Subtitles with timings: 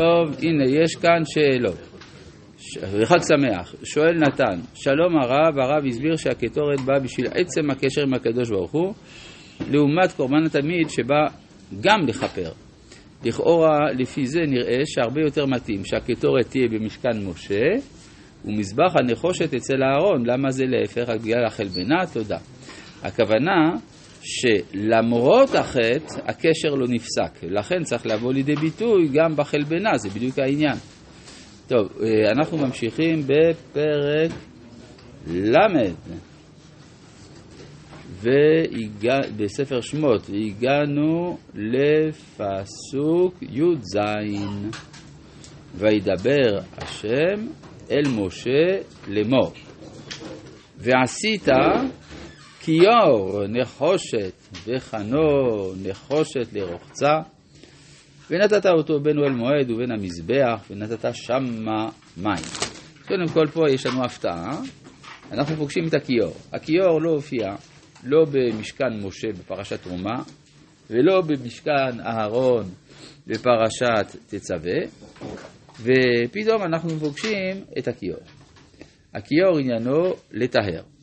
[0.00, 1.76] טוב, הנה, יש כאן שאלות.
[2.92, 3.74] וחג שמח.
[3.84, 8.94] שואל נתן, שלום הרב, הרב הסביר שהקטורת באה בשביל עצם הקשר עם הקדוש ברוך הוא,
[9.70, 11.26] לעומת קורבן התמיד שבא
[11.80, 12.50] גם לכפר.
[13.24, 17.64] לכאורה, לפי זה נראה שהרבה יותר מתאים שהקטורת תהיה במשכן משה,
[18.44, 20.26] ומזבח הנחושת אצל אהרון.
[20.26, 21.08] למה זה להפך?
[21.08, 22.06] רק בגלל החלבנה?
[22.12, 22.38] תודה.
[23.02, 23.70] הכוונה
[24.24, 27.42] שלמרות החטא, הקשר לא נפסק.
[27.42, 30.76] לכן צריך לבוא לידי ביטוי גם בחלבנה, זה בדיוק העניין.
[31.68, 34.30] טוב, אה, אנחנו ממשיכים בפרק
[35.30, 35.56] ל'.
[39.36, 43.98] בספר שמות, והגענו לפסוק י"ז
[45.74, 47.46] וידבר השם
[47.90, 49.52] אל משה לאמור
[50.78, 51.48] ועשית
[52.64, 54.32] כיור נחושת
[54.66, 55.20] וחנו
[55.82, 57.20] נחושת לרוחצה
[58.30, 62.44] ונתת אותו בין אוהל מועד ובין המזבח ונתת שמה מים.
[63.08, 64.60] קודם כל פה יש לנו הפתעה,
[65.32, 66.34] אנחנו פוגשים את הכיור.
[66.52, 67.54] הכיור לא הופיע
[68.04, 70.22] לא במשכן משה בפרשת תרומה
[70.90, 72.64] ולא במשכן אהרון
[73.26, 74.80] בפרשת תצווה
[75.80, 78.20] ופתאום אנחנו פוגשים את הכיור.
[79.14, 80.93] הכיור עניינו לטהר.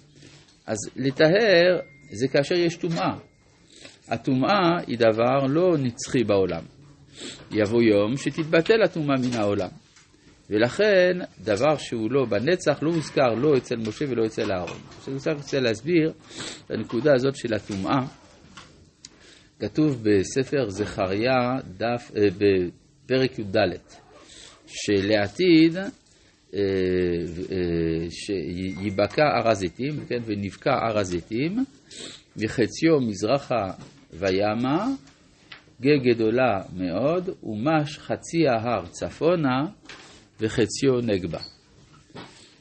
[0.68, 1.80] אז לטהר
[2.12, 3.18] זה כאשר יש טומאה.
[4.08, 6.64] הטומאה היא דבר לא נצחי בעולם.
[7.52, 9.70] יבוא יום שתתבטל הטומאה מן העולם.
[10.50, 14.80] ולכן דבר שהוא לא בנצח לא הוזכר לא אצל משה ולא אצל אהרון.
[14.98, 16.14] עכשיו אני רוצה להסביר
[16.66, 18.06] את הנקודה הזאת של הטומאה.
[19.60, 23.58] כתוב בספר זכריה דף, אה, בפרק י"ד
[24.68, 25.78] שלעתיד
[28.10, 31.66] שיבקע הר הזיתים, כן, ונבקע הר הזיתים,
[32.38, 33.72] מחציו מזרחה
[34.14, 34.88] וימה,
[35.82, 39.66] גה גדולה מאוד, ומש חצי ההר צפונה
[40.40, 41.40] וחציו נגבה.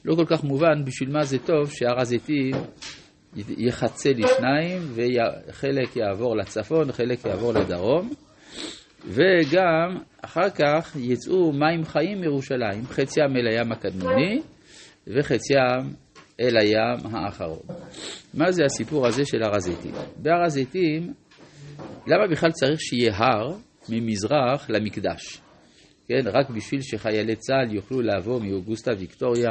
[0.05, 2.51] לא כל כך מובן בשביל מה זה טוב שהר הזיתים
[3.37, 8.11] יחצה לשניים וחלק יעבור לצפון, חלק יעבור לדרום.
[9.05, 14.41] וגם אחר כך יצאו מים חיים מירושלים, חציים אל הים הקדמוני
[15.07, 15.95] וחציים
[16.41, 17.63] אל הים האחרון.
[18.35, 19.95] מה זה הסיפור הזה של הר הזיתים?
[20.17, 21.13] בהר הזיתים,
[22.07, 23.57] למה בכלל צריך שיהיה הר
[23.89, 25.41] ממזרח למקדש?
[26.09, 29.49] כן, רק בשביל שחיילי צה"ל יוכלו לבוא מאוגוסטה ויקטוריה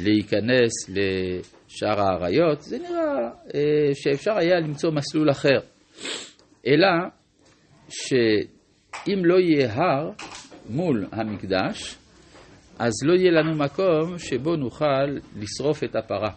[0.00, 5.60] להיכנס לשער האריות, זה נראה אה, שאפשר היה למצוא מסלול אחר.
[6.66, 6.88] אלא
[7.88, 8.12] ש...
[9.08, 10.10] אם לא יהיה הר
[10.70, 11.96] מול המקדש,
[12.78, 15.04] אז לא יהיה לנו מקום שבו נוכל
[15.36, 16.30] לשרוף את הפרה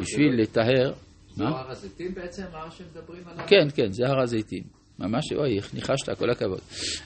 [0.00, 0.92] בשביל לטהר.
[1.28, 3.46] זה הר הזיתים בעצם, הר שמדברים עליו?
[3.48, 4.81] כן, כן, זה הר הזיתים.
[4.98, 6.60] ממש, אוי, ניחשת, כל הכבוד.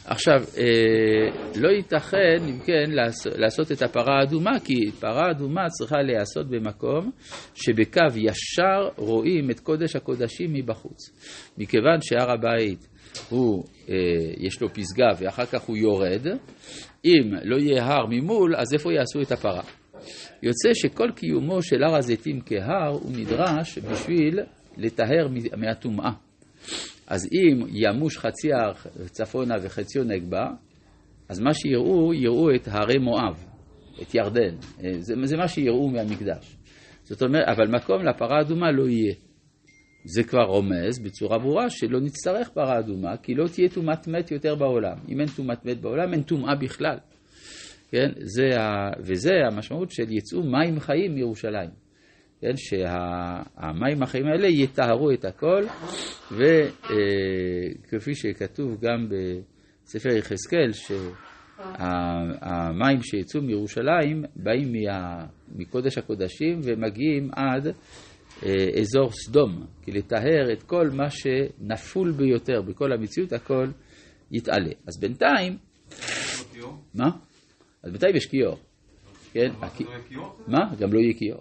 [0.04, 5.96] עכשיו, אה, לא ייתכן, אם כן, לעשות, לעשות את הפרה האדומה, כי פרה אדומה צריכה
[6.02, 7.10] להיעשות במקום
[7.54, 10.98] שבקו ישר רואים את קודש הקודשים מבחוץ.
[11.58, 12.88] מכיוון שהר הבית
[13.30, 13.94] הוא, אה,
[14.36, 16.26] יש לו פסגה ואחר כך הוא יורד,
[17.04, 19.62] אם לא יהיה הר ממול, אז איפה יעשו את הפרה?
[20.42, 24.40] יוצא שכל קיומו של הר הזיתים כהר הוא נדרש בשביל
[24.76, 26.10] לטהר מהטומאה.
[27.06, 28.72] אז אם ימוש חצי הר
[29.06, 30.46] צפונה וחציו נגבה,
[31.28, 33.44] אז מה שיראו, יראו את הרי מואב,
[34.02, 34.54] את ירדן.
[34.84, 36.56] אה, זה, זה מה שיראו מהמקדש.
[37.02, 39.14] זאת אומרת, אבל מקום לפרה אדומה לא יהיה.
[40.04, 44.54] זה כבר רומז בצורה ברורה שלא נצטרך פרה אדומה, כי לא תהיה טומאת מת יותר
[44.54, 44.96] בעולם.
[45.08, 46.98] אם אין טומאת מת בעולם, אין טומאה בכלל.
[47.90, 48.10] כן?
[48.20, 48.90] זה ה...
[49.00, 51.85] וזה המשמעות של יצאו מים חיים מירושלים.
[52.40, 52.56] כן?
[52.56, 55.62] שהמים החיים האלה יטהרו את הכל,
[56.32, 59.08] וכפי שכתוב גם
[59.84, 61.02] בספר יחזקאל, שהמים
[63.02, 64.72] שיצאו מירושלים באים
[65.48, 67.66] מקודש הקודשים ומגיעים עד
[68.42, 73.66] אה, אזור סדום, כי לטהר את כל מה שנפול ביותר בכל המציאות, הכל
[74.32, 74.72] יתעלה.
[74.86, 75.56] אז בינתיים...
[76.94, 77.10] מה?
[77.82, 78.58] אז בינתיים יש כיור.
[79.32, 79.50] כן?
[80.48, 80.74] מה?
[80.78, 81.40] גם לא יהיה כיור.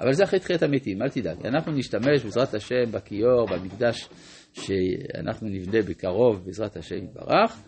[0.00, 1.46] אבל זה אחרי תחיית המתים, אל תדאג.
[1.46, 4.08] אנחנו נשתמש בעזרת השם בכיור, במקדש
[4.52, 7.62] שאנחנו נבנה בקרוב, בעזרת השם יתברך,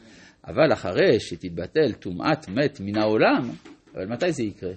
[0.46, 3.50] אבל אחרי שתתבטל טומאת מת מן העולם,
[3.94, 4.72] אבל מתי זה יקרה?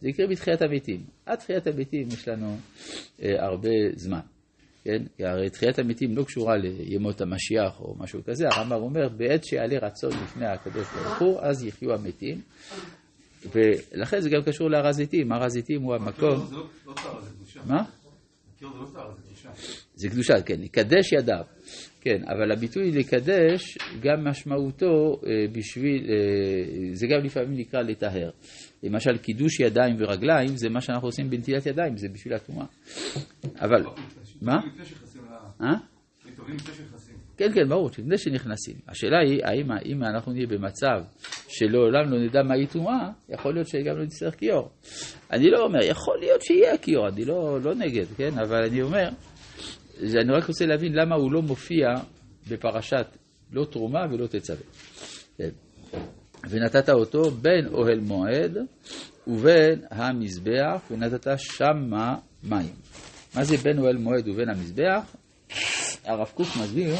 [0.00, 1.00] זה יקרה בתחיית המתים.
[1.26, 2.56] עד תחיית המתים יש לנו
[3.22, 4.20] אה, הרבה זמן.
[4.84, 5.02] כן?
[5.16, 9.78] כי הרי תחיית המתים לא קשורה לימות המשיח או משהו כזה, הרמב"ם אומר, בעת שיעלה
[9.78, 12.40] רצון לפני הקדוש ברוך הוא, אז יחיו המתים.
[13.52, 16.48] ולכן זה גם קשור להר הזיתים, הר הזיתים הוא המקום...
[16.52, 16.94] לא, לא, לא
[17.66, 17.82] מה?
[18.58, 19.50] קיור זה לא קדושה.
[19.94, 21.44] זה קדושה, כן, לקדש ידיו.
[22.00, 28.30] כן, אבל הביטוי לקדש, גם משמעותו אה, בשביל, אה, זה גם לפעמים נקרא לטהר.
[28.82, 32.66] למשל, קידוש ידיים ורגליים, זה מה שאנחנו עושים בנטילת ידיים, זה בשביל הטומאה.
[33.60, 33.82] אבל,
[34.42, 34.56] מה?
[35.62, 35.74] אה?
[37.40, 38.74] כן, כן, ברור, לפני שנכנסים.
[38.88, 41.02] השאלה היא, האם אם אנחנו נהיה במצב
[41.48, 44.70] שלעולם לא נדע מהי טומאה, יכול להיות שגם לא נצטרך כיור.
[45.32, 48.38] אני לא אומר, יכול להיות שיהיה כיור, אני לא, לא נגד, כן?
[48.38, 49.08] אבל אני אומר,
[50.00, 51.86] אני רק רוצה להבין למה הוא לא מופיע
[52.50, 53.06] בפרשת
[53.52, 54.64] לא תרומה ולא תצווה.
[55.38, 55.50] כן.
[56.50, 58.56] ונתת אותו בין אוהל מועד
[59.26, 62.74] ובין המזבח, ונתת שמה מים.
[63.34, 65.16] מה זה בין אוהל מועד ובין המזבח?
[66.04, 66.94] הרב קוק מסביר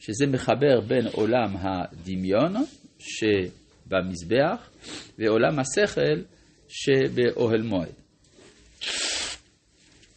[0.00, 2.54] שזה מחבר בין עולם הדמיון
[2.98, 4.70] שבמזבח
[5.18, 6.22] ועולם השכל
[6.68, 7.92] שבאוהל מועד.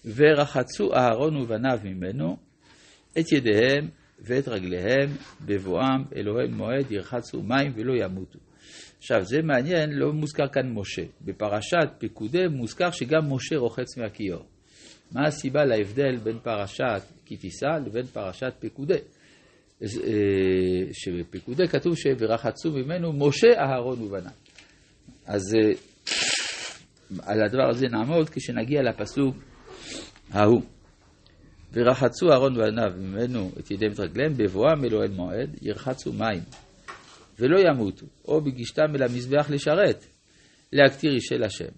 [0.06, 2.38] ורחצו אהרון ובניו ממנו
[3.20, 3.90] את ידיהם
[4.20, 5.10] ואת רגליהם
[5.46, 8.40] בבואם אל אוהל מועד ירחצו מים ולא ימותו.
[8.98, 11.04] עכשיו זה מעניין, לא מוזכר כאן משה.
[11.22, 14.46] בפרשת פקודי מוזכר שגם משה רוחץ מהכיור.
[15.12, 18.98] מה הסיבה להבדל בין פרשת כי תישא לבין פרשת פקודי?
[19.84, 24.32] אה, שבפקודי כתוב ש"ורחצו ממנו משה אהרון ובניו".
[25.26, 25.72] אז אה,
[27.22, 29.36] על הדבר הזה נעמוד כשנגיע לפסוק
[30.32, 30.62] ההוא.
[31.74, 36.44] ורחצו אהרון ובניו ממנו את ידיהם רגליהם, בבואם אל אוהל מועד, ירחצו מים,
[37.40, 40.06] ולא ימותו, או בגישתם אל המזבח לשרת,
[40.74, 41.72] להקטיר אישי השם.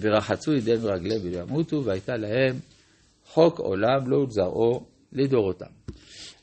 [0.00, 2.56] ורחצו ידיהם ורגליהם ולא ימותו, והייתה להם
[3.26, 5.85] חוק עולם לא זרעו לדורותם.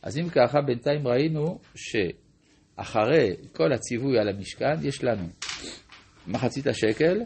[0.03, 5.27] אז אם ככה, בינתיים ראינו שאחרי כל הציווי על המשכן, יש לנו
[6.27, 7.17] מחצית השקל,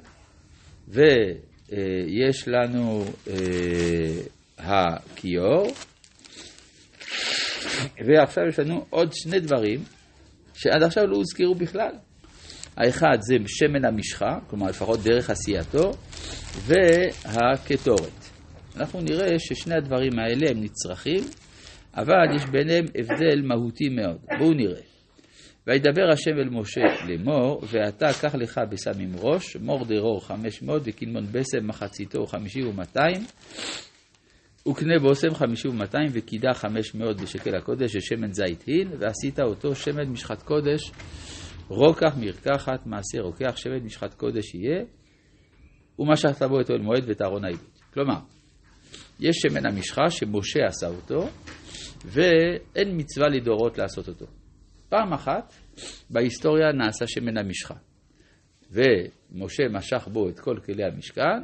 [0.87, 3.35] ויש לנו אה,
[4.57, 5.67] הכיור,
[8.07, 9.83] ועכשיו יש לנו עוד שני דברים
[10.53, 11.91] שעד עכשיו לא הוזכרו בכלל.
[12.77, 15.91] האחד זה שמן המשחה, כלומר לפחות דרך עשייתו,
[16.65, 18.27] והקטורת.
[18.75, 21.23] אנחנו נראה ששני הדברים האלה הם נצרכים,
[21.97, 24.17] אבל יש ביניהם הבדל מהותי מאוד.
[24.39, 24.81] בואו נראה.
[25.67, 31.25] וידבר השם אל משה לאמור, ואתה קח לך בסמים ראש, מור דרור חמש מאות וקנמון
[31.31, 33.23] בסם מחציתו חמישי ומאתיים,
[34.69, 40.09] וקנה בושם חמישי ומאתיים וקידה חמש מאות בשקל הקודש ושמן זית הין, ועשית אותו שמן
[40.09, 40.91] משחת קודש,
[41.67, 44.83] רוקח מרקחת מעשה רוקח, שמן משחת קודש יהיה,
[45.99, 47.81] ומשכת בו את אוהל מועד ואת ארון העדות.
[47.93, 48.19] כלומר,
[49.19, 51.29] יש שמן המשחה שמשה עשה אותו,
[52.05, 54.25] ואין מצווה לדורות לעשות אותו.
[54.89, 55.53] פעם אחת
[56.09, 57.75] בהיסטוריה נעשה שמן המשחה,
[58.71, 61.43] ומשה משך בו את כל כלי המשכן,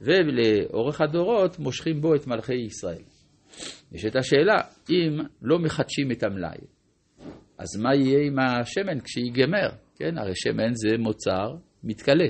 [0.00, 3.02] ולאורך הדורות מושכים בו את מלכי ישראל.
[3.92, 4.60] יש את השאלה,
[4.90, 6.58] אם לא מחדשים את המלאי,
[7.58, 9.68] אז מה יהיה עם השמן כשיגמר?
[9.96, 12.28] כן, הרי שמן זה מוצר מתכלה.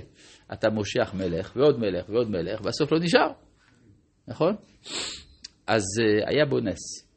[0.52, 3.32] אתה מושך מלך ועוד מלך ועוד מלך, בסוף לא נשאר,
[4.28, 4.56] נכון?
[5.66, 7.07] אז uh, היה בו נס.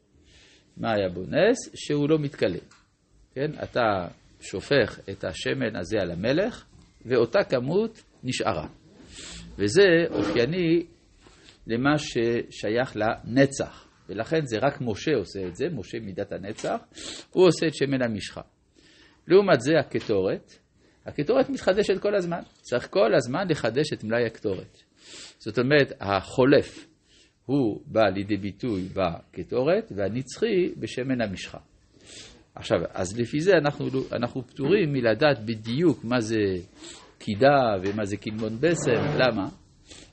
[0.76, 1.70] מה היה בו נס?
[1.74, 2.58] שהוא לא מתכלה.
[3.34, 4.08] כן, אתה
[4.40, 6.64] שופך את השמן הזה על המלך,
[7.06, 8.68] ואותה כמות נשארה.
[9.58, 10.86] וזה אופייני
[11.66, 13.88] למה ששייך לנצח.
[14.08, 16.80] ולכן זה רק משה עושה את זה, משה מידת הנצח,
[17.30, 18.40] הוא עושה את שמן המשחה.
[19.28, 20.52] לעומת זה הקטורת,
[21.06, 24.78] הקטורת מתחדשת כל הזמן, צריך כל הזמן לחדש את מלאי הקטורת.
[25.38, 26.86] זאת אומרת, החולף
[27.46, 31.58] הוא בא לידי ביטוי בקטורת, והנצחי בשמן המשחה.
[32.54, 36.40] עכשיו, אז לפי זה אנחנו, אנחנו פטורים מלדעת בדיוק מה זה
[37.18, 39.48] קידה ומה זה קלמון בסם, למה?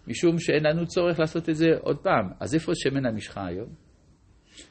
[0.08, 2.30] משום שאין לנו צורך לעשות את זה עוד פעם.
[2.40, 3.70] אז איפה שמן המשחה היום?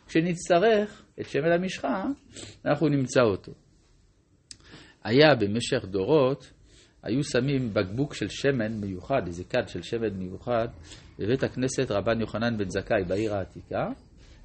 [0.07, 2.05] כשנצטרך את שמן המשחה,
[2.65, 3.53] אנחנו נמצא אותו.
[5.05, 6.53] היה במשך דורות,
[7.03, 10.69] היו שמים בקבוק של שמן מיוחד, איזה כד של שמן מיוחד,
[11.19, 13.89] בבית הכנסת רבן יוחנן בן זכאי בעיר העתיקה,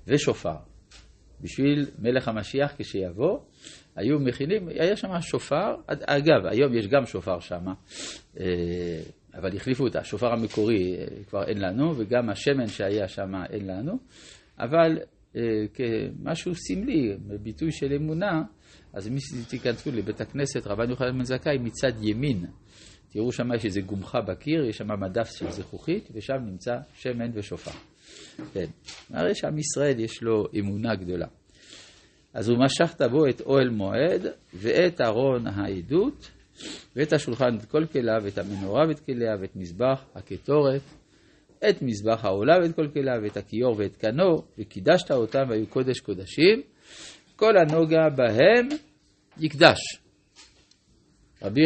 [0.08, 0.56] ושופר.
[1.42, 3.40] בשביל מלך המשיח כשיבוא,
[3.96, 7.66] היו מכינים, היה שם שופר, אגב, היום יש גם שופר שם,
[9.34, 10.96] אבל החליפו את השופר המקורי,
[11.28, 13.98] כבר אין לנו, וגם השמן שהיה שם אין לנו,
[14.60, 14.98] אבל
[15.74, 18.44] כמשהו סמלי, ביטוי של אמונה,
[18.94, 22.46] אז מי שתיכנסו לבית הכנסת רבן יוחנן בן זכאי מצד ימין,
[23.10, 27.72] תראו שם יש איזה גומחה בקיר, יש שם מדף של זכוכית, ושם נמצא שמן ושופר.
[28.54, 28.66] כן,
[29.10, 31.28] הרי שעם ישראל יש לו אמונה גדולה.
[32.34, 36.32] אז הוא משכת בו את אוהל מועד ואת ארון העדות
[36.96, 40.82] ואת השולחן ואת כל כליו ואת המנורה ואת כליה ואת מזבח הקטורת
[41.70, 46.62] את מזבח העולה ואת כל כליו, ואת הכיור ואת קנו, וקידשת אותם והיו קודש קודשים,
[47.36, 48.68] כל הנוגע בהם
[49.40, 49.80] יקדש.
[51.42, 51.66] רבי